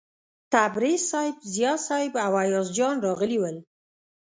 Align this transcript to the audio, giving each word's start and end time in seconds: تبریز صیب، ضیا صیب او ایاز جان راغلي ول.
تبریز 0.53 1.01
صیب، 1.11 1.35
ضیا 1.53 1.73
صیب 1.87 2.13
او 2.25 2.33
ایاز 2.43 2.67
جان 2.77 2.95
راغلي 3.05 3.37
ول. 3.39 3.57